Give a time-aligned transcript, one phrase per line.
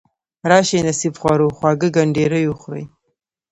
[0.49, 2.85] راشئ نصیب خورو خواږه کنډیري وخورئ.